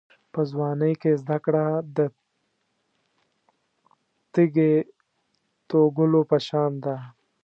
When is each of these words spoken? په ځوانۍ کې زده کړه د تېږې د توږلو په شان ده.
په 0.33 0.41
ځوانۍ 0.51 0.93
کې 1.01 1.11
زده 1.21 1.37
کړه 1.45 1.65
د 1.95 1.97
تېږې 4.33 4.73
د 4.85 4.87
توږلو 5.69 6.21
په 6.29 6.37
شان 6.47 6.71
ده. 6.83 6.95